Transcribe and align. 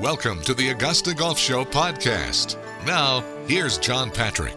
Welcome 0.00 0.42
to 0.42 0.52
the 0.52 0.68
Augusta 0.68 1.14
Golf 1.14 1.38
Show 1.38 1.64
podcast. 1.64 2.58
Now, 2.84 3.24
here's 3.46 3.78
John 3.78 4.10
Patrick. 4.10 4.54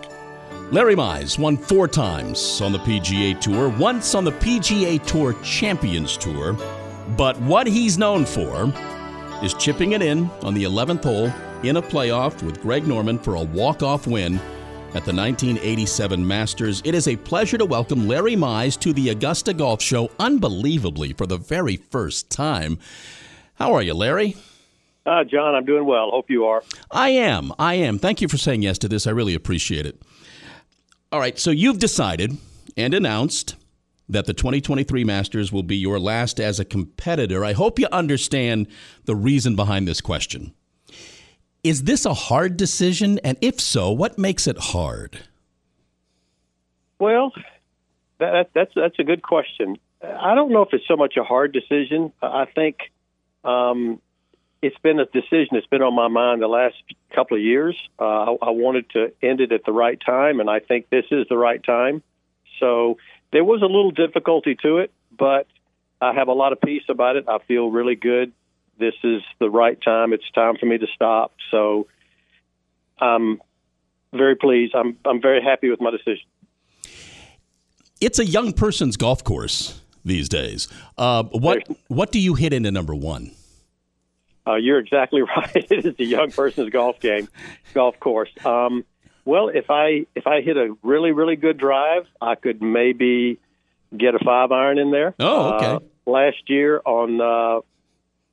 Larry 0.70 0.96
Mize 0.96 1.40
won 1.40 1.56
four 1.56 1.88
times 1.88 2.60
on 2.60 2.74
the 2.74 2.80
PGA 2.80 3.40
Tour, 3.40 3.70
once 3.70 4.16
on 4.16 4.26
the 4.26 4.34
PGA 4.34 5.02
Tour 5.06 5.42
Champions 5.42 6.18
Tour. 6.18 6.58
But 7.16 7.40
what 7.40 7.68
he's 7.68 7.98
known 7.98 8.26
for 8.26 8.74
is 9.42 9.54
chipping 9.54 9.94
it 9.94 10.02
in 10.02 10.30
on 10.42 10.54
the 10.54 10.66
11th 10.66 11.06
hole 11.06 11.32
in 11.64 11.78
a 11.78 11.82
playoff 11.82 12.44
with 12.44 12.62
Greg 12.62 12.86
Norman 12.86 13.18
for 13.18 13.36
a 13.36 13.42
walk-off 13.42 14.08
win 14.08 14.36
at 14.90 15.06
the 15.06 15.16
1987 15.16 16.28
Masters. 16.28 16.82
It 16.84 16.94
is 16.94 17.08
a 17.08 17.16
pleasure 17.16 17.58
to 17.58 17.66
welcome 17.66 18.10
Larry 18.10 18.36
Mize 18.36 18.78
to 18.82 18.92
the 18.92 19.08
Augusta 19.08 19.54
Golf 19.54 19.82
Show, 19.82 20.12
unbelievably 20.20 21.14
for 21.14 21.26
the 21.26 21.38
very 21.38 21.78
first 21.78 22.30
time. 22.30 22.78
How 23.56 23.74
are 23.74 23.82
you, 23.82 23.94
Larry? 23.94 24.36
Uh, 25.10 25.24
John, 25.24 25.56
I'm 25.56 25.66
doing 25.66 25.86
well. 25.86 26.12
Hope 26.12 26.30
you 26.30 26.46
are. 26.46 26.62
I 26.92 27.10
am. 27.10 27.52
I 27.58 27.74
am. 27.74 27.98
Thank 27.98 28.22
you 28.22 28.28
for 28.28 28.38
saying 28.38 28.62
yes 28.62 28.78
to 28.78 28.88
this. 28.88 29.08
I 29.08 29.10
really 29.10 29.34
appreciate 29.34 29.88
it. 29.88 30.00
All 31.12 31.20
right, 31.20 31.40
so 31.40 31.50
you've 31.50 31.80
decided 31.80 32.38
and 32.78 32.94
announced 32.94 33.56
that 34.08 34.28
the 34.28 34.36
2023 34.36 35.04
Masters 35.04 35.52
will 35.52 35.64
be 35.64 35.78
your 35.78 36.00
last 36.00 36.40
as 36.40 36.60
a 36.60 36.66
competitor. 36.66 37.44
I 37.44 37.54
hope 37.54 37.80
you 37.80 37.88
understand 37.92 38.68
the 39.06 39.16
reason 39.16 39.56
behind 39.56 39.88
this 39.88 40.00
question. 40.00 40.54
Is 41.64 41.86
this 41.86 42.06
a 42.06 42.14
hard 42.14 42.56
decision? 42.56 43.20
And 43.24 43.36
if 43.42 43.60
so, 43.60 43.92
what 43.92 44.20
makes 44.20 44.46
it 44.46 44.60
hard? 44.60 45.24
Well, 47.00 47.34
that, 48.20 48.52
that's 48.54 48.74
that's 48.76 49.00
a 49.00 49.04
good 49.04 49.24
question. 49.24 49.78
I 50.04 50.36
don't 50.36 50.52
know 50.52 50.62
if 50.62 50.70
it's 50.72 50.88
so 50.88 50.96
much 50.96 51.18
a 51.18 51.24
hard 51.24 51.52
decision. 51.52 52.14
I 52.22 52.46
think 52.46 52.78
um, 53.44 54.00
it's 54.62 54.78
been 54.80 55.00
a 55.00 55.06
decision 55.06 55.50
that's 55.52 55.68
been 55.68 55.82
on 55.82 55.94
my 55.94 56.08
mind 56.08 56.42
the 56.42 56.48
last 56.48 56.76
couple 57.16 57.38
of 57.38 57.44
years. 57.44 57.76
Uh, 58.00 58.04
I, 58.04 58.38
I 58.42 58.50
wanted 58.50 58.90
to 58.92 59.14
end 59.22 59.42
it 59.42 59.52
at 59.52 59.64
the 59.66 59.72
right 59.72 60.00
time, 60.06 60.40
and 60.40 60.50
I 60.50 60.60
think 60.60 60.90
this 60.90 61.06
is 61.12 61.28
the 61.30 61.38
right 61.38 61.64
time. 61.64 62.04
So 62.60 62.98
there 63.32 63.44
was 63.44 63.62
a 63.62 63.66
little 63.66 63.92
difficulty 63.92 64.56
to 64.64 64.80
it, 64.80 64.92
but 65.18 65.48
I 66.02 66.14
have 66.14 66.28
a 66.28 66.34
lot 66.34 66.52
of 66.52 66.62
peace 66.62 66.84
about 66.90 67.16
it. 67.16 67.26
I 67.28 67.40
feel 67.48 67.70
really 67.70 67.96
good. 67.96 68.34
This 68.78 68.96
is 69.04 69.22
the 69.40 69.50
right 69.50 69.80
time. 69.82 70.14
It's 70.14 70.30
time 70.32 70.56
for 70.58 70.66
me 70.66 70.78
to 70.78 70.88
stop. 70.94 71.34
So 71.52 71.88
I'm 73.00 73.42
very 74.14 74.36
pleased. 74.36 74.76
I'm 74.76 74.98
I'm 75.06 75.22
very 75.22 75.42
happy 75.42 75.70
with 75.70 75.82
my 75.82 75.92
decision. 75.92 76.26
It's 78.02 78.20
a 78.20 78.26
young 78.26 78.54
person's 78.54 78.96
golf 78.96 79.24
course 79.24 79.82
these 80.06 80.30
days. 80.30 80.68
Uh, 80.98 81.24
what 81.24 81.68
what 81.88 82.12
do 82.12 82.20
you 82.20 82.36
hit 82.36 82.54
into 82.54 82.72
number 82.72 82.96
one? 82.96 83.32
Uh, 84.48 84.56
you're 84.56 84.80
exactly 84.80 85.22
right. 85.38 85.52
it 85.56 85.86
is 85.86 85.96
a 86.00 86.04
young 86.04 86.32
person's 86.32 86.70
golf 86.70 87.00
game, 87.00 87.28
golf 87.74 88.00
course. 88.00 88.30
Um, 88.46 88.86
well, 89.26 89.50
if 89.50 89.70
I 89.70 90.06
if 90.16 90.26
I 90.26 90.42
hit 90.42 90.58
a 90.58 90.76
really 90.82 91.12
really 91.12 91.36
good 91.36 91.58
drive, 91.58 92.08
I 92.22 92.36
could 92.36 92.62
maybe 92.62 93.40
get 93.96 94.16
a 94.16 94.20
five 94.20 94.52
iron 94.52 94.78
in 94.78 94.92
there. 94.92 95.14
Oh, 95.20 95.54
okay. 95.56 95.66
Uh, 95.66 95.80
last 96.06 96.50
year 96.50 96.82
on 96.86 97.22
uh, 97.22 97.62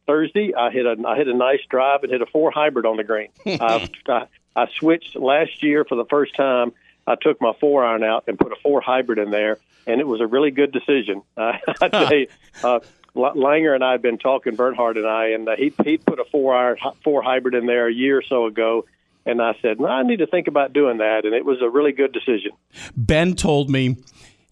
Thursday, 0.07 0.55
I 0.55 0.71
hit 0.71 0.87
a 0.87 0.97
I 1.07 1.17
hit 1.17 1.29
a 1.29 1.35
nice 1.35 1.61
drive 1.69 2.03
and 2.03 2.13
hit 2.13 2.23
a 2.23 2.27
four 2.27 2.51
hybrid 2.51 2.87
on 2.87 2.97
the 2.97 3.05
green. 3.05 3.29
I, 3.47 3.89
I, 4.09 4.27
I 4.55 4.67
switched 4.79 5.17
last 5.17 5.63
year 5.63 5.85
for 5.85 5.97
the 5.97 6.07
first 6.07 6.35
time. 6.35 6.73
I 7.07 7.15
took 7.15 7.41
my 7.41 7.53
four 7.61 7.85
iron 7.85 8.03
out 8.03 8.25
and 8.27 8.39
put 8.39 8.53
a 8.53 8.57
four 8.63 8.81
hybrid 8.81 9.19
in 9.19 9.31
there, 9.31 9.59
and 9.87 10.01
it 10.01 10.07
was 10.07 10.21
a 10.21 10.27
really 10.27 10.51
good 10.51 10.73
decision. 10.73 11.23
Uh, 11.37 11.53
I 11.81 11.89
tell 11.89 12.15
you, 12.15 12.29
uh, 12.65 12.81
Langer 13.17 13.75
and 13.75 13.83
I 13.83 13.93
have 13.93 14.03
been 14.03 14.19
talking, 14.19 14.55
Bernhard 14.55 14.97
and 14.97 15.07
I, 15.07 15.29
and 15.29 15.49
uh, 15.49 15.57
he 15.57 15.73
he 15.85 15.99
put 15.99 16.21
a 16.21 16.25
four 16.25 16.55
iron 16.55 16.77
four 17.03 17.23
hybrid 17.23 17.55
in 17.55 17.67
there 17.67 17.89
a 17.89 17.93
year 17.93 18.19
or 18.19 18.23
so 18.23 18.47
ago, 18.47 18.85
and 19.25 19.43
I 19.43 19.57
said, 19.61 19.81
no, 19.81 19.87
I 19.87 20.03
need 20.03 20.19
to 20.19 20.27
think 20.27 20.47
about 20.47 20.73
doing 20.73 20.99
that, 20.99 21.25
and 21.25 21.35
it 21.35 21.45
was 21.45 21.61
a 21.63 21.69
really 21.69 21.93
good 21.93 22.13
decision. 22.13 22.53
Ben 22.97 23.35
told 23.35 23.71
me 23.71 23.97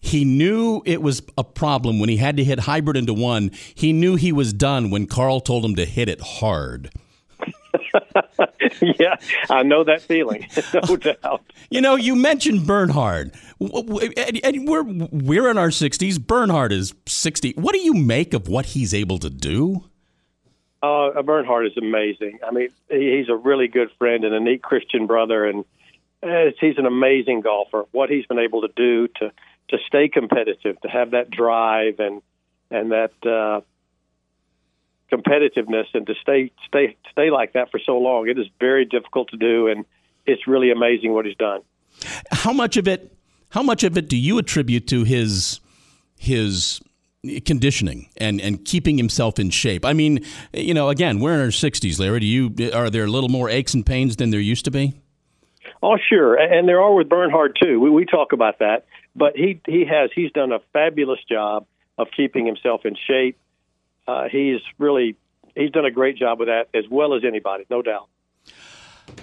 he 0.01 0.23
knew 0.25 0.83
it 0.85 1.01
was 1.01 1.23
a 1.37 1.43
problem 1.43 1.99
when 1.99 2.09
he 2.09 2.17
had 2.17 2.37
to 2.37 2.43
hit 2.43 2.59
hybrid 2.59 2.97
into 2.97 3.13
one. 3.13 3.51
He 3.73 3.93
knew 3.93 4.15
he 4.15 4.31
was 4.31 4.53
done 4.53 4.91
when 4.91 5.07
Carl 5.07 5.39
told 5.39 5.65
him 5.65 5.75
to 5.75 5.85
hit 5.85 6.09
it 6.09 6.21
hard. 6.21 6.91
yeah, 8.99 9.15
I 9.49 9.63
know 9.63 9.83
that 9.83 10.01
feeling, 10.01 10.47
no 10.87 10.95
doubt. 10.97 11.43
You 11.69 11.81
know, 11.81 11.95
you 11.95 12.15
mentioned 12.15 12.67
Bernhard, 12.67 13.33
and 13.59 14.67
we're 14.67 14.83
we're 14.83 15.49
in 15.49 15.57
our 15.57 15.71
sixties. 15.71 16.19
Bernhard 16.19 16.71
is 16.71 16.93
sixty. 17.07 17.53
What 17.53 17.73
do 17.73 17.79
you 17.79 17.93
make 17.93 18.33
of 18.33 18.47
what 18.47 18.67
he's 18.67 18.93
able 18.93 19.19
to 19.19 19.29
do? 19.29 19.85
Uh, 20.81 21.21
Bernhard 21.23 21.65
is 21.65 21.77
amazing. 21.77 22.39
I 22.45 22.51
mean, 22.51 22.69
he's 22.89 23.29
a 23.29 23.35
really 23.35 23.67
good 23.67 23.89
friend 23.97 24.23
and 24.23 24.35
a 24.35 24.39
neat 24.39 24.61
Christian 24.61 25.07
brother, 25.07 25.45
and 25.45 25.65
uh, 26.21 26.51
he's 26.59 26.77
an 26.77 26.85
amazing 26.85 27.41
golfer. 27.41 27.85
What 27.91 28.09
he's 28.09 28.25
been 28.25 28.39
able 28.39 28.61
to 28.61 28.69
do 28.75 29.07
to 29.19 29.31
to 29.69 29.77
stay 29.87 30.09
competitive, 30.09 30.79
to 30.81 30.87
have 30.87 31.11
that 31.11 31.31
drive 31.31 31.99
and 31.99 32.21
and 32.71 32.91
that 32.91 33.13
uh, 33.25 33.61
competitiveness 35.15 35.85
and 35.93 36.05
to 36.07 36.13
stay 36.21 36.51
stay 36.67 36.95
stay 37.11 37.29
like 37.29 37.53
that 37.53 37.71
for 37.71 37.79
so 37.79 37.97
long. 37.97 38.27
It 38.27 38.37
is 38.37 38.47
very 38.59 38.85
difficult 38.85 39.29
to 39.29 39.37
do, 39.37 39.67
and 39.67 39.85
it's 40.25 40.47
really 40.47 40.71
amazing 40.71 41.13
what 41.13 41.25
he's 41.25 41.37
done. 41.37 41.61
How 42.31 42.53
much 42.53 42.77
of 42.77 42.87
it? 42.87 43.15
How 43.49 43.63
much 43.63 43.83
of 43.83 43.97
it 43.97 44.09
do 44.09 44.17
you 44.17 44.37
attribute 44.37 44.87
to 44.87 45.03
his 45.03 45.59
his 46.17 46.81
conditioning 47.45 48.09
and 48.17 48.41
and 48.41 48.63
keeping 48.65 48.97
himself 48.97 49.39
in 49.39 49.49
shape? 49.49 49.85
I 49.85 49.93
mean, 49.93 50.25
you 50.53 50.73
know, 50.73 50.89
again, 50.89 51.19
we're 51.19 51.33
in 51.33 51.41
our 51.41 51.51
sixties, 51.51 51.99
Larry. 51.99 52.19
Do 52.19 52.25
you 52.27 52.71
are 52.73 52.89
there 52.89 53.05
a 53.05 53.09
little 53.09 53.29
more 53.29 53.49
aches 53.49 53.73
and 53.73 53.85
pains 53.85 54.17
than 54.17 54.31
there 54.31 54.39
used 54.39 54.65
to 54.65 54.71
be? 54.71 54.93
Oh, 55.81 55.97
sure, 56.09 56.35
and 56.35 56.67
there 56.67 56.81
are 56.81 56.93
with 56.93 57.09
Bernhard 57.09 57.57
too. 57.61 57.79
We, 57.79 57.89
we 57.89 58.05
talk 58.05 58.33
about 58.33 58.59
that, 58.59 58.85
but 59.15 59.35
he 59.35 59.61
he 59.67 59.85
has 59.85 60.09
he's 60.13 60.31
done 60.31 60.51
a 60.51 60.59
fabulous 60.73 61.19
job 61.29 61.67
of 61.97 62.07
keeping 62.15 62.45
himself 62.45 62.85
in 62.85 62.95
shape 63.07 63.37
uh, 64.07 64.27
he's 64.31 64.61
really 64.77 65.15
he's 65.55 65.71
done 65.71 65.85
a 65.85 65.91
great 65.91 66.17
job 66.17 66.39
with 66.39 66.47
that 66.47 66.67
as 66.73 66.85
well 66.89 67.13
as 67.15 67.23
anybody, 67.25 67.65
no 67.69 67.81
doubt. 67.81 68.07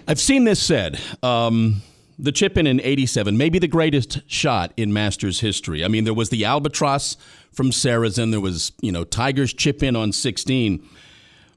I've 0.06 0.20
seen 0.20 0.44
this 0.44 0.62
said. 0.62 1.00
Um, 1.22 1.82
the 2.18 2.32
chip 2.32 2.56
in 2.56 2.66
in 2.66 2.80
87, 2.80 3.36
maybe 3.36 3.58
the 3.58 3.68
greatest 3.68 4.20
shot 4.30 4.72
in 4.76 4.92
Masters 4.92 5.40
history. 5.40 5.84
I 5.84 5.88
mean, 5.88 6.04
there 6.04 6.14
was 6.14 6.30
the 6.30 6.44
Albatross 6.44 7.16
from 7.52 7.72
Sarah's, 7.72 8.16
Sarazen, 8.16 8.30
there 8.30 8.40
was, 8.40 8.72
you 8.80 8.92
know, 8.92 9.04
Tiger's 9.04 9.52
chip 9.52 9.82
in 9.82 9.96
on 9.96 10.12
16. 10.12 10.88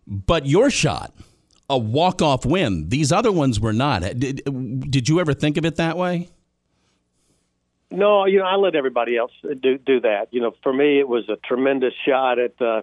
But 0.08 0.46
your 0.46 0.70
shot, 0.70 1.14
a 1.70 1.78
walk-off 1.78 2.46
win. 2.46 2.90
These 2.90 3.12
other 3.12 3.32
ones 3.32 3.60
were 3.60 3.74
not. 3.74 4.02
Did, 4.02 4.42
did 4.90 5.08
you 5.10 5.20
ever 5.20 5.34
think 5.34 5.58
of 5.58 5.66
it 5.66 5.76
that 5.76 5.98
way? 5.98 6.30
No, 7.92 8.26
you 8.26 8.40
know, 8.40 8.46
I 8.46 8.56
let 8.56 8.76
everybody 8.76 9.16
else 9.16 9.32
do 9.44 9.78
do 9.78 10.02
that. 10.02 10.28
You 10.32 10.42
know, 10.42 10.54
for 10.64 10.74
me, 10.74 11.00
it 11.00 11.08
was 11.08 11.30
a 11.30 11.38
tremendous 11.38 11.94
shot 12.06 12.40
at 12.40 12.60
uh, 12.62 12.82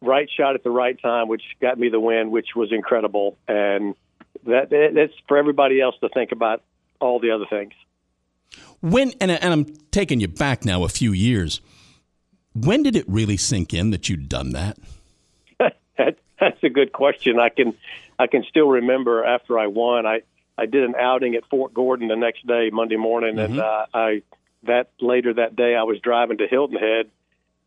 right 0.00 0.28
shot 0.34 0.54
at 0.54 0.64
the 0.64 0.70
right 0.70 1.00
time, 1.00 1.28
which 1.28 1.42
got 1.60 1.78
me 1.78 1.88
the 1.88 2.00
win, 2.00 2.30
which 2.30 2.48
was 2.56 2.72
incredible. 2.72 3.36
And 3.46 3.94
that 4.46 4.70
that's 4.70 5.12
for 5.28 5.36
everybody 5.36 5.80
else 5.80 5.96
to 6.00 6.08
think 6.08 6.32
about 6.32 6.62
all 7.00 7.20
the 7.20 7.30
other 7.30 7.46
things. 7.48 7.72
When 8.80 9.12
and, 9.20 9.30
and 9.30 9.52
I'm 9.52 9.66
taking 9.90 10.20
you 10.20 10.28
back 10.28 10.64
now 10.64 10.84
a 10.84 10.88
few 10.88 11.12
years. 11.12 11.60
When 12.52 12.82
did 12.82 12.96
it 12.96 13.04
really 13.08 13.36
sink 13.36 13.72
in 13.72 13.90
that 13.90 14.08
you'd 14.08 14.28
done 14.28 14.50
that? 14.52 14.76
that 15.58 15.76
that's 16.40 16.62
a 16.62 16.68
good 16.68 16.92
question. 16.92 17.38
I 17.38 17.50
can 17.50 17.74
I 18.18 18.26
can 18.26 18.44
still 18.48 18.68
remember 18.68 19.24
after 19.24 19.58
I 19.58 19.66
won. 19.66 20.06
I 20.06 20.22
I 20.58 20.66
did 20.66 20.84
an 20.84 20.94
outing 20.98 21.36
at 21.36 21.46
Fort 21.48 21.72
Gordon 21.72 22.08
the 22.08 22.16
next 22.16 22.46
day, 22.46 22.70
Monday 22.70 22.96
morning, 22.96 23.36
mm-hmm. 23.36 23.52
and 23.52 23.60
uh, 23.60 23.86
I 23.94 24.22
that 24.64 24.90
later 25.00 25.34
that 25.34 25.56
day 25.56 25.74
I 25.74 25.84
was 25.84 26.00
driving 26.00 26.38
to 26.38 26.46
Hilton 26.46 26.76
Head 26.76 27.10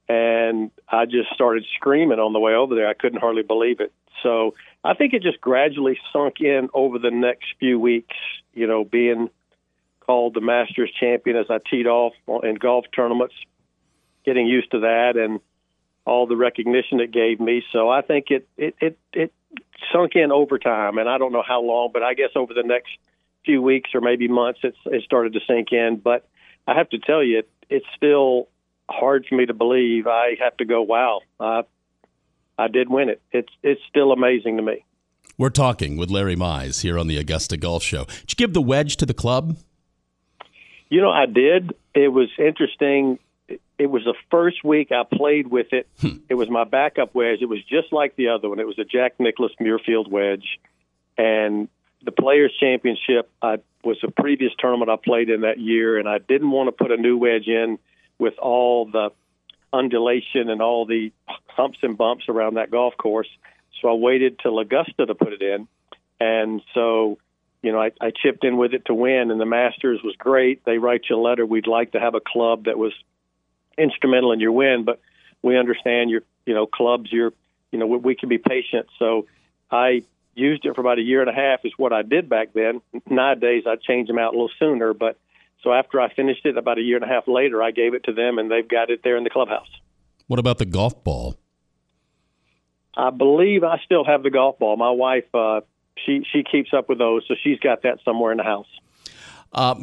and 0.10 0.72
I 0.90 1.06
just 1.06 1.34
started 1.34 1.66
screaming 1.76 2.20
on 2.20 2.34
the 2.34 2.40
way 2.40 2.54
over 2.54 2.76
there. 2.76 2.88
I 2.88 2.94
couldn't 2.94 3.20
hardly 3.20 3.44
believe 3.44 3.80
it. 3.80 3.94
So 4.22 4.56
I 4.84 4.94
think 4.94 5.14
it 5.14 5.22
just 5.22 5.42
gradually 5.42 5.98
sunk 6.12 6.40
in 6.40 6.70
over 6.74 7.00
the 7.00 7.12
next 7.12 7.46
few 7.60 7.80
weeks. 7.80 8.16
You 8.54 8.68
know, 8.68 8.84
being 8.84 9.30
called 10.02 10.34
the 10.34 10.42
Masters 10.42 10.92
champion 11.00 11.38
as 11.38 11.48
I 11.50 11.60
teed 11.70 11.88
off 11.88 12.14
in 12.44 12.56
golf 12.56 12.86
tournaments, 12.96 13.36
getting 14.26 14.46
used 14.46 14.72
to 14.72 14.82
that, 14.82 15.16
and 15.16 15.40
all 16.06 16.28
the 16.28 16.36
recognition 16.36 17.00
it 17.00 17.12
gave 17.12 17.40
me. 17.40 17.64
So 17.72 17.90
I 17.90 18.02
think 18.02 18.26
it 18.30 18.48
it 18.58 18.76
it, 18.82 19.00
it 19.14 19.34
sunk 19.92 20.16
in 20.16 20.32
over 20.32 20.60
time, 20.60 20.98
and 20.98 21.10
I 21.10 21.18
don't 21.18 21.32
know 21.32 21.44
how 21.46 21.62
long, 21.62 21.92
but 21.94 22.04
I 22.04 22.14
guess 22.14 22.32
over 22.36 22.54
the 22.54 22.64
next 22.64 22.92
few 23.46 23.62
weeks 23.62 23.92
or 23.94 24.02
maybe 24.02 24.28
months, 24.28 24.60
it's 24.64 24.78
it 24.86 25.04
started 25.04 25.34
to 25.34 25.40
sink 25.48 25.72
in. 25.72 25.98
But 25.98 26.28
I 26.68 26.76
have 26.76 26.90
to 26.90 27.00
tell 27.00 27.24
you, 27.24 27.40
it, 27.40 27.50
it's 27.70 27.86
still 27.96 28.48
hard 28.90 29.26
for 29.28 29.36
me 29.36 29.46
to 29.46 29.54
believe. 29.54 30.08
I 30.08 30.36
have 30.40 30.58
to 30.58 30.66
go, 30.66 30.82
wow, 30.82 31.22
I, 31.40 31.64
I 32.58 32.68
did 32.68 32.90
win 32.90 33.10
it. 33.10 33.22
It's 33.32 33.52
it's 33.62 33.82
still 33.90 34.12
amazing 34.12 34.58
to 34.58 34.64
me. 34.64 34.86
We're 35.38 35.50
talking 35.50 35.98
with 35.98 36.12
Larry 36.12 36.36
Mize 36.36 36.82
here 36.82 37.00
on 37.00 37.08
the 37.08 37.18
Augusta 37.18 37.58
Golf 37.58 37.84
Show. 37.84 38.06
Did 38.06 38.32
you 38.32 38.36
give 38.36 38.54
the 38.54 38.62
wedge 38.62 38.98
to 38.98 39.06
the 39.06 39.16
club? 39.16 39.58
You 40.90 41.02
know, 41.02 41.10
I 41.10 41.26
did. 41.26 41.74
It 41.96 42.10
was 42.10 42.30
interesting. 42.38 43.18
it 43.48 43.90
was 43.90 44.04
the 44.04 44.14
first 44.30 44.64
week 44.64 44.92
I 44.92 45.04
played 45.04 45.48
with 45.48 45.74
it. 45.74 45.88
Hmm. 46.00 46.18
It 46.30 46.36
was 46.36 46.50
my 46.50 46.66
backup 46.66 47.16
wedge. 47.16 47.40
It 47.42 47.50
was 47.50 47.64
just 47.64 47.92
like 47.92 48.16
the 48.16 48.30
other 48.30 48.48
one. 48.48 48.60
It 48.60 48.68
was 48.68 48.78
a 48.78 48.86
Jack 48.86 49.20
Nicklaus 49.20 49.52
Muirfield 49.60 50.10
wedge, 50.10 50.60
and 51.18 51.68
the 52.06 52.12
Players 52.12 52.54
Championship 52.60 53.30
I, 53.42 53.58
was 53.84 53.98
a 54.04 54.12
previous 54.12 54.52
tournament 54.60 54.92
I 54.92 54.98
played 54.98 55.30
in 55.30 55.42
that 55.42 55.60
year, 55.60 55.98
and 55.98 56.08
I 56.08 56.20
didn't 56.20 56.52
want 56.52 56.68
to 56.68 56.72
put 56.72 56.92
a 56.92 56.98
new 56.98 57.18
wedge 57.18 57.48
in 57.48 57.80
with 58.20 58.38
all 58.40 58.86
the 58.86 59.12
undulation 59.72 60.50
and 60.50 60.62
all 60.62 60.86
the 60.86 61.12
humps 61.48 61.80
and 61.82 61.98
bumps 61.98 62.26
around 62.30 62.56
that 62.56 62.72
golf 62.72 62.96
course. 62.98 63.28
So 63.82 63.90
I 63.90 63.94
waited 63.94 64.40
till 64.40 64.60
Augusta 64.60 65.06
to 65.06 65.16
put 65.16 65.34
it 65.34 65.42
in, 65.42 65.68
and 66.20 66.62
so 66.74 67.18
you 67.62 67.72
know 67.72 67.82
I, 67.82 67.92
I 68.00 68.12
chipped 68.12 68.44
in 68.46 68.58
with 68.58 68.74
it 68.74 68.86
to 68.86 68.94
win. 68.94 69.32
And 69.32 69.42
the 69.42 69.46
Masters 69.46 70.02
was 70.04 70.16
great. 70.16 70.64
They 70.64 70.78
write 70.78 71.06
you 71.10 71.18
a 71.18 71.22
letter. 71.22 71.46
We'd 71.46 71.68
like 71.68 71.92
to 71.92 72.00
have 72.00 72.16
a 72.16 72.22
club 72.22 72.66
that 72.66 72.78
was 72.78 72.94
instrumental 73.78 74.32
in 74.32 74.40
your 74.40 74.52
win, 74.52 74.84
but 74.86 75.00
we 75.42 75.58
understand 75.58 76.12
your 76.12 76.22
you 76.46 76.54
know 76.54 76.66
clubs. 76.66 77.12
Your 77.12 77.34
you 77.72 77.80
know 77.80 77.88
we, 77.88 77.98
we 77.98 78.16
can 78.16 78.30
be 78.30 78.38
patient. 78.38 78.88
So 79.00 79.28
I 79.70 80.04
used 80.36 80.66
it 80.66 80.76
for 80.76 80.82
about 80.82 81.00
a 81.00 81.02
year 81.02 81.22
and 81.22 81.30
a 81.30 81.34
half 81.34 81.66
is 81.66 81.74
what 81.78 81.94
I 81.94 82.02
did 82.02 82.30
back 82.30 82.54
then. 82.54 82.82
Nowadays 83.10 83.64
I 83.68 83.76
change 83.76 84.08
them 84.08 84.18
out 84.18 84.34
a 84.34 84.38
little 84.38 84.50
sooner, 84.60 84.94
but 84.94 85.18
so 85.64 85.72
after 85.72 86.02
I 86.02 86.14
finished 86.14 86.46
it 86.46 86.58
about 86.58 86.78
a 86.78 86.82
year 86.82 86.98
and 86.98 87.06
a 87.06 87.08
half 87.08 87.28
later, 87.28 87.64
I 87.64 87.72
gave 87.72 87.94
it 87.94 88.04
to 88.06 88.14
them 88.14 88.38
and 88.38 88.52
they've 88.52 88.68
got 88.68 88.90
it 88.90 89.02
there 89.04 89.18
in 89.18 89.24
the 89.24 89.30
clubhouse. 89.30 89.70
What 90.28 90.40
about 90.40 90.58
the 90.58 90.66
golf 90.66 91.04
ball? 91.04 91.38
I 92.96 93.10
believe 93.10 93.64
I 93.64 93.80
still 93.86 94.04
have 94.06 94.24
the 94.24 94.30
golf 94.30 94.60
ball. 94.60 94.78
My 94.78 94.92
wife, 94.92 95.26
uh, 95.34 95.62
she 96.06 96.24
she 96.32 96.44
keeps 96.44 96.74
up 96.74 96.90
with 96.90 96.98
those, 96.98 97.24
so 97.28 97.36
she's 97.42 97.60
got 97.60 97.84
that 97.84 98.00
somewhere 98.06 98.32
in 98.32 98.38
the 98.38 98.44
house. 98.44 98.68
Uh, 99.52 99.76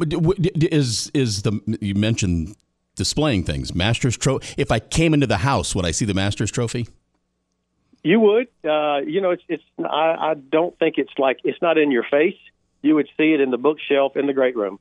is 0.55 1.11
is 1.13 1.41
the 1.41 1.77
you 1.81 1.95
mentioned 1.95 2.55
displaying 2.95 3.43
things 3.43 3.73
Masters 3.73 4.17
trophy? 4.17 4.53
If 4.57 4.71
I 4.71 4.79
came 4.79 5.13
into 5.13 5.27
the 5.27 5.37
house, 5.37 5.75
would 5.75 5.85
I 5.85 5.91
see 5.91 6.05
the 6.05 6.13
Masters 6.13 6.51
trophy? 6.51 6.87
You 8.03 8.19
would. 8.19 8.47
Uh, 8.63 8.99
you 9.05 9.21
know, 9.21 9.31
it's 9.31 9.43
it's. 9.47 9.63
I, 9.79 10.31
I 10.31 10.33
don't 10.33 10.77
think 10.79 10.97
it's 10.97 11.13
like 11.17 11.39
it's 11.43 11.61
not 11.61 11.77
in 11.77 11.91
your 11.91 12.03
face. 12.09 12.37
You 12.81 12.95
would 12.95 13.07
see 13.17 13.33
it 13.33 13.41
in 13.41 13.51
the 13.51 13.57
bookshelf 13.57 14.17
in 14.17 14.25
the 14.25 14.33
great 14.33 14.55
room. 14.55 14.79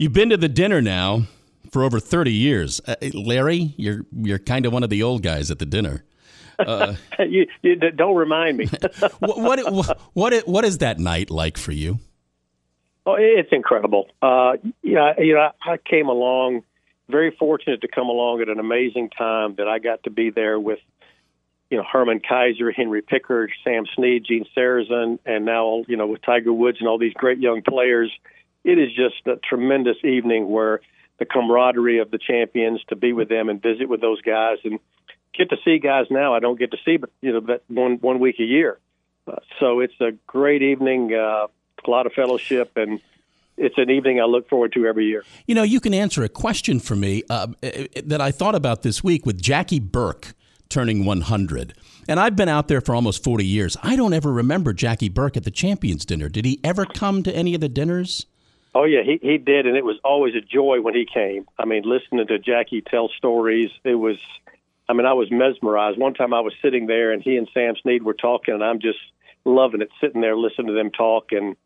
You've 0.00 0.14
been 0.14 0.30
to 0.30 0.38
the 0.38 0.48
dinner 0.48 0.80
now 0.80 1.24
for 1.70 1.84
over 1.84 2.00
thirty 2.00 2.32
years, 2.32 2.80
uh, 2.88 2.94
Larry. 3.12 3.74
You're 3.76 4.06
you're 4.10 4.38
kind 4.38 4.64
of 4.64 4.72
one 4.72 4.82
of 4.82 4.88
the 4.88 5.02
old 5.02 5.22
guys 5.22 5.50
at 5.50 5.58
the 5.58 5.66
dinner. 5.66 6.04
Uh, 6.58 6.94
you, 7.18 7.46
you, 7.60 7.76
don't 7.76 8.16
remind 8.16 8.56
me. 8.56 8.66
what, 9.18 9.70
what 9.70 10.00
what 10.14 10.48
what 10.48 10.64
is 10.64 10.78
that 10.78 10.98
night 10.98 11.28
like 11.28 11.58
for 11.58 11.72
you? 11.72 11.98
Oh, 13.04 13.16
it's 13.18 13.50
incredible. 13.52 14.08
Uh, 14.22 14.52
yeah, 14.82 15.12
you 15.18 15.34
know, 15.34 15.50
I 15.66 15.76
came 15.76 16.08
along, 16.08 16.62
very 17.10 17.36
fortunate 17.38 17.82
to 17.82 17.88
come 17.88 18.08
along 18.08 18.40
at 18.40 18.48
an 18.48 18.58
amazing 18.58 19.10
time 19.10 19.56
that 19.56 19.68
I 19.68 19.80
got 19.80 20.04
to 20.04 20.10
be 20.10 20.30
there 20.30 20.58
with 20.58 20.78
you 21.68 21.76
know 21.76 21.84
Herman 21.84 22.20
Keiser, 22.20 22.72
Henry 22.74 23.02
Picard, 23.02 23.52
Sam 23.64 23.84
Snead, 23.94 24.24
Gene 24.24 24.46
Sarazen, 24.56 25.18
and 25.26 25.44
now 25.44 25.84
you 25.88 25.98
know 25.98 26.06
with 26.06 26.22
Tiger 26.22 26.54
Woods 26.54 26.78
and 26.80 26.88
all 26.88 26.96
these 26.96 27.12
great 27.12 27.38
young 27.38 27.60
players. 27.60 28.10
It 28.64 28.78
is 28.78 28.88
just 28.94 29.26
a 29.26 29.36
tremendous 29.36 29.96
evening 30.04 30.48
where 30.48 30.80
the 31.18 31.24
camaraderie 31.24 31.98
of 31.98 32.10
the 32.10 32.18
champions 32.18 32.82
to 32.88 32.96
be 32.96 33.12
with 33.12 33.28
them 33.28 33.48
and 33.48 33.62
visit 33.62 33.88
with 33.88 34.00
those 34.00 34.20
guys 34.22 34.58
and 34.64 34.78
get 35.36 35.50
to 35.50 35.56
see 35.64 35.78
guys 35.78 36.06
now 36.10 36.34
I 36.34 36.40
don't 36.40 36.58
get 36.58 36.70
to 36.72 36.78
see, 36.84 36.96
but 36.96 37.10
you 37.20 37.32
know 37.32 37.40
that 37.40 37.62
one 37.68 37.96
one 37.96 38.18
week 38.18 38.36
a 38.38 38.44
year. 38.44 38.78
Uh, 39.26 39.36
so 39.58 39.80
it's 39.80 39.98
a 40.00 40.12
great 40.26 40.62
evening, 40.62 41.14
uh, 41.14 41.46
a 41.86 41.90
lot 41.90 42.06
of 42.06 42.12
fellowship 42.12 42.72
and 42.76 43.00
it's 43.56 43.76
an 43.76 43.90
evening 43.90 44.20
I 44.20 44.24
look 44.24 44.48
forward 44.48 44.72
to 44.72 44.86
every 44.86 45.06
year. 45.06 45.22
You 45.46 45.54
know, 45.54 45.62
you 45.62 45.80
can 45.80 45.92
answer 45.92 46.24
a 46.24 46.30
question 46.30 46.80
for 46.80 46.96
me 46.96 47.22
uh, 47.28 47.48
that 48.04 48.20
I 48.20 48.30
thought 48.30 48.54
about 48.54 48.82
this 48.82 49.04
week 49.04 49.26
with 49.26 49.40
Jackie 49.40 49.80
Burke 49.80 50.34
turning 50.70 51.04
100. 51.04 51.74
And 52.08 52.18
I've 52.18 52.36
been 52.36 52.48
out 52.48 52.68
there 52.68 52.80
for 52.80 52.94
almost 52.94 53.22
40 53.22 53.44
years. 53.44 53.76
I 53.82 53.96
don't 53.96 54.14
ever 54.14 54.32
remember 54.32 54.72
Jackie 54.72 55.10
Burke 55.10 55.36
at 55.36 55.44
the 55.44 55.50
Champions 55.50 56.06
Dinner. 56.06 56.28
Did 56.28 56.46
he 56.46 56.58
ever 56.64 56.86
come 56.86 57.22
to 57.24 57.34
any 57.34 57.54
of 57.54 57.60
the 57.60 57.68
dinners? 57.68 58.24
Oh 58.74 58.84
yeah, 58.84 59.02
he 59.02 59.18
he 59.20 59.38
did, 59.38 59.66
and 59.66 59.76
it 59.76 59.84
was 59.84 59.98
always 60.04 60.34
a 60.34 60.40
joy 60.40 60.80
when 60.80 60.94
he 60.94 61.06
came. 61.12 61.46
I 61.58 61.64
mean, 61.64 61.82
listening 61.84 62.26
to 62.28 62.38
Jackie 62.38 62.82
tell 62.82 63.08
stories, 63.16 63.70
it 63.84 63.96
was. 63.96 64.18
I 64.88 64.92
mean, 64.92 65.06
I 65.06 65.12
was 65.12 65.30
mesmerized. 65.30 65.98
One 65.98 66.14
time 66.14 66.34
I 66.34 66.40
was 66.40 66.52
sitting 66.62 66.86
there, 66.86 67.12
and 67.12 67.22
he 67.22 67.36
and 67.36 67.48
Sam 67.54 67.74
Snead 67.80 68.02
were 68.02 68.14
talking, 68.14 68.54
and 68.54 68.64
I'm 68.64 68.80
just 68.80 68.98
loving 69.44 69.82
it, 69.82 69.88
sitting 70.00 70.20
there 70.20 70.36
listening 70.36 70.68
to 70.68 70.72
them 70.72 70.90
talk. 70.90 71.30
And 71.30 71.56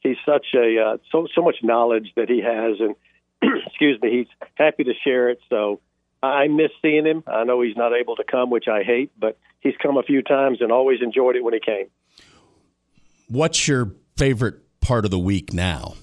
he's 0.00 0.16
such 0.26 0.46
a 0.54 0.78
uh, 0.78 0.96
so 1.10 1.26
so 1.34 1.42
much 1.42 1.56
knowledge 1.62 2.12
that 2.16 2.28
he 2.28 2.40
has, 2.40 2.78
and 2.80 2.94
excuse 3.66 4.00
me, 4.02 4.10
he's 4.10 4.48
happy 4.54 4.84
to 4.84 4.92
share 5.02 5.30
it. 5.30 5.40
So 5.48 5.80
I 6.22 6.48
miss 6.48 6.70
seeing 6.82 7.06
him. 7.06 7.22
I 7.26 7.44
know 7.44 7.62
he's 7.62 7.76
not 7.76 7.92
able 7.94 8.16
to 8.16 8.24
come, 8.24 8.50
which 8.50 8.68
I 8.68 8.82
hate, 8.82 9.12
but 9.18 9.38
he's 9.60 9.76
come 9.82 9.96
a 9.96 10.02
few 10.02 10.22
times 10.22 10.60
and 10.60 10.70
always 10.70 11.00
enjoyed 11.00 11.36
it 11.36 11.44
when 11.44 11.54
he 11.54 11.60
came. 11.60 11.86
What's 13.28 13.66
your 13.68 13.92
favorite 14.16 14.56
part 14.80 15.04
of 15.04 15.10
the 15.10 15.18
week 15.18 15.52
now? 15.52 15.94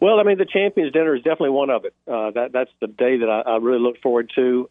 Well, 0.00 0.20
I 0.20 0.24
mean, 0.24 0.38
the 0.38 0.44
Champions 0.46 0.92
Dinner 0.92 1.14
is 1.14 1.22
definitely 1.22 1.50
one 1.50 1.70
of 1.70 1.84
it. 1.84 1.94
Uh, 2.06 2.30
that 2.32 2.52
that's 2.52 2.70
the 2.80 2.86
day 2.86 3.18
that 3.18 3.28
I, 3.28 3.52
I 3.52 3.56
really 3.56 3.80
look 3.80 4.00
forward 4.02 4.30
to. 4.34 4.68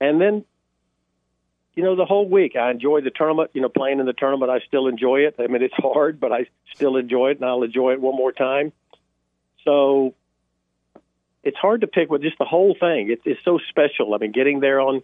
And 0.00 0.20
then, 0.20 0.44
you 1.74 1.82
know, 1.82 1.96
the 1.96 2.04
whole 2.04 2.28
week 2.28 2.54
I 2.56 2.70
enjoy 2.70 3.00
the 3.00 3.10
tournament. 3.10 3.50
You 3.54 3.62
know, 3.62 3.68
playing 3.68 3.98
in 3.98 4.06
the 4.06 4.12
tournament, 4.12 4.50
I 4.50 4.60
still 4.66 4.86
enjoy 4.86 5.20
it. 5.20 5.36
I 5.38 5.48
mean, 5.48 5.62
it's 5.62 5.74
hard, 5.76 6.20
but 6.20 6.32
I 6.32 6.46
still 6.74 6.96
enjoy 6.96 7.30
it, 7.30 7.38
and 7.38 7.48
I'll 7.48 7.62
enjoy 7.62 7.92
it 7.92 8.00
one 8.00 8.16
more 8.16 8.32
time. 8.32 8.72
So 9.64 10.14
it's 11.42 11.56
hard 11.56 11.80
to 11.80 11.86
pick 11.86 12.10
with 12.10 12.22
just 12.22 12.38
the 12.38 12.44
whole 12.44 12.76
thing. 12.78 13.10
It's, 13.10 13.22
it's 13.24 13.42
so 13.44 13.58
special. 13.68 14.14
I 14.14 14.18
mean, 14.18 14.32
getting 14.32 14.60
there 14.60 14.80
on 14.80 15.02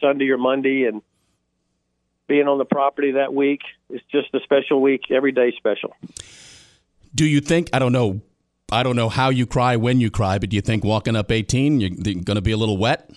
Sunday 0.00 0.30
or 0.30 0.38
Monday 0.38 0.84
and 0.84 1.02
being 2.28 2.48
on 2.48 2.58
the 2.58 2.64
property 2.64 3.12
that 3.12 3.34
week 3.34 3.62
is 3.90 4.00
just 4.10 4.32
a 4.34 4.40
special 4.40 4.80
week. 4.80 5.10
Every 5.10 5.32
day 5.32 5.52
special. 5.56 5.94
Do 7.16 7.24
you 7.24 7.40
think? 7.40 7.70
I 7.72 7.78
don't 7.78 7.92
know. 7.92 8.20
I 8.70 8.82
don't 8.82 8.96
know 8.96 9.08
how 9.08 9.30
you 9.30 9.46
cry 9.46 9.76
when 9.76 10.00
you 10.00 10.10
cry, 10.10 10.38
but 10.38 10.50
do 10.50 10.56
you 10.56 10.62
think 10.62 10.84
walking 10.84 11.16
up 11.16 11.30
18, 11.30 11.80
you're 11.80 11.90
going 11.90 12.34
to 12.34 12.42
be 12.42 12.52
a 12.52 12.56
little 12.56 12.76
wet? 12.76 13.10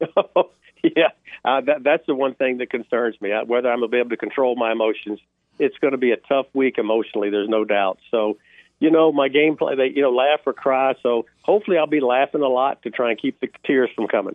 yeah, 0.00 1.08
uh, 1.44 1.60
that, 1.60 1.84
that's 1.84 2.04
the 2.06 2.14
one 2.16 2.34
thing 2.34 2.58
that 2.58 2.70
concerns 2.70 3.20
me. 3.20 3.32
Uh, 3.32 3.44
whether 3.44 3.70
I'm 3.70 3.78
going 3.78 3.90
to 3.90 3.94
be 3.94 3.98
able 3.98 4.10
to 4.10 4.16
control 4.16 4.56
my 4.56 4.72
emotions, 4.72 5.20
it's 5.60 5.78
going 5.78 5.92
to 5.92 5.98
be 5.98 6.10
a 6.10 6.16
tough 6.16 6.46
week 6.52 6.78
emotionally. 6.78 7.30
There's 7.30 7.48
no 7.48 7.64
doubt. 7.64 8.00
So 8.10 8.38
you 8.82 8.90
know, 8.90 9.12
my 9.12 9.28
gameplay, 9.28 9.76
they, 9.76 9.94
you 9.94 10.02
know, 10.02 10.10
laugh 10.10 10.40
or 10.44 10.52
cry. 10.52 10.94
So 11.04 11.26
hopefully 11.42 11.78
I'll 11.78 11.86
be 11.86 12.00
laughing 12.00 12.42
a 12.42 12.48
lot 12.48 12.82
to 12.82 12.90
try 12.90 13.10
and 13.10 13.20
keep 13.20 13.38
the 13.38 13.48
tears 13.64 13.88
from 13.94 14.08
coming. 14.08 14.34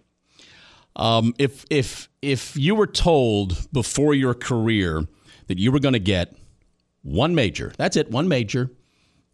Um, 0.95 1.33
if 1.37 1.65
if 1.69 2.07
if 2.21 2.55
you 2.55 2.73
were 2.73 2.87
told 2.87 3.71
before 3.73 4.13
your 4.13 4.33
career 4.33 5.03
that 5.47 5.59
you 5.59 5.69
were 5.69 5.81
going 5.81 5.93
to 5.93 5.99
get 5.99 6.33
one 7.03 7.35
major, 7.35 7.73
that's 7.77 7.97
it, 7.97 8.09
one 8.09 8.29
major, 8.29 8.71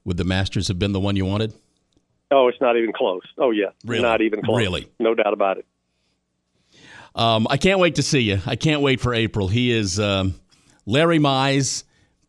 would 0.06 0.18
the 0.18 0.24
Masters 0.24 0.68
have 0.68 0.80
been 0.80 0.92
the 0.92 1.00
one 1.00 1.16
you 1.16 1.26
wanted? 1.26 1.54
Oh, 2.32 2.48
it's 2.48 2.60
not 2.60 2.78
even 2.78 2.94
close. 2.94 3.22
Oh 3.38 3.52
yeah, 3.52 3.68
really? 3.86 4.02
not 4.02 4.22
even 4.22 4.42
close. 4.42 4.58
Really, 4.58 4.90
no 5.00 5.14
doubt 5.14 5.34
about 5.34 5.58
it. 5.58 5.66
Um, 7.16 7.46
I 7.50 7.58
can't 7.58 7.80
wait 7.80 7.96
to 7.96 8.04
see 8.04 8.22
you. 8.22 8.40
I 8.46 8.56
can't 8.56 8.82
wait 8.82 9.00
for 9.00 9.14
April. 9.14 9.48
He 9.48 9.72
is 9.72 10.00
um, 10.00 10.34
Larry 10.86 11.20
Mize 11.20 11.84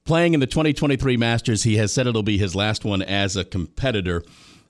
playing 0.05 0.35
in 0.35 0.41
the 0.41 0.47
2023 0.47 1.17
Masters. 1.17 1.63
He 1.63 1.77
has 1.77 1.93
said 1.93 2.07
it'll 2.07 2.23
be 2.23 2.37
his 2.37 2.55
last 2.55 2.85
one 2.85 3.01
as 3.01 3.37
a 3.37 3.45
competitor. 3.45 4.23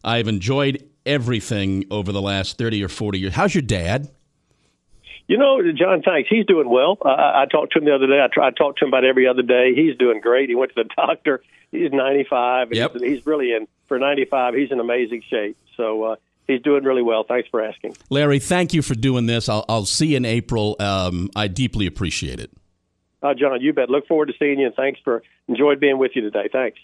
I've 0.05 0.29
enjoyed 0.29 0.89
everything 1.05 1.85
over 1.91 2.13
the 2.13 2.23
last 2.23 2.59
30 2.59 2.85
or 2.85 2.89
40 2.89 3.19
years. 3.19 3.35
How's 3.35 3.55
your 3.55 3.63
dad? 3.63 4.11
You 5.27 5.39
know, 5.39 5.61
John, 5.73 6.03
thanks. 6.03 6.29
He's 6.29 6.45
doing 6.45 6.69
well. 6.69 6.99
Uh, 7.03 7.09
I 7.09 7.47
talked 7.51 7.73
to 7.73 7.79
him 7.79 7.87
the 7.87 7.95
other 7.95 8.07
day. 8.07 8.21
I, 8.23 8.29
try, 8.33 8.49
I 8.49 8.51
talk 8.51 8.77
to 8.77 8.85
him 8.85 8.91
about 8.91 9.05
every 9.05 9.27
other 9.27 9.43
day. 9.43 9.75
He's 9.75 9.97
doing 9.97 10.21
great. 10.21 10.49
He 10.49 10.55
went 10.55 10.75
to 10.75 10.85
the 10.85 10.91
doctor. 10.97 11.43
He's 11.73 11.91
95. 11.93 12.73
Yep. 12.73 12.93
He's, 12.93 13.03
he's 13.03 13.27
really 13.27 13.53
in, 13.53 13.67
for 13.89 13.99
95, 13.99 14.55
he's 14.55 14.71
in 14.71 14.81
amazing 14.81 15.23
shape. 15.29 15.57
So, 15.77 16.03
uh, 16.05 16.17
he's 16.47 16.61
doing 16.63 16.85
really 16.85 17.03
well. 17.03 17.25
Thanks 17.25 17.49
for 17.49 17.63
asking. 17.63 17.97
Larry, 18.11 18.39
thank 18.39 18.75
you 18.75 18.83
for 18.83 18.95
doing 18.95 19.27
this. 19.27 19.49
I'll, 19.49 19.65
I'll 19.69 19.87
see 19.87 20.09
you 20.09 20.19
in 20.19 20.25
April. 20.25 20.77
Um, 20.79 21.31
I 21.35 21.49
deeply 21.49 21.87
appreciate 21.87 22.39
it. 22.41 22.51
Uh, 23.23 23.33
John, 23.33 23.61
you 23.63 23.73
bet. 23.73 23.89
Look 23.89 24.07
forward 24.07 24.27
to 24.27 24.35
seeing 24.39 24.59
you, 24.61 24.67
and 24.67 24.75
thanks 24.75 25.01
for 25.03 25.23
enjoyed 25.49 25.81
being 25.81 25.97
with 25.99 26.13
you 26.15 26.21
today. 26.21 26.49
Thanks. 26.53 26.79